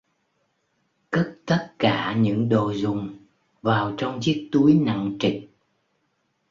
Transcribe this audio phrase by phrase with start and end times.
[1.11, 3.19] Cất tất cả những đồ dùng
[3.61, 5.49] vào trong chiếc túi nặng trịch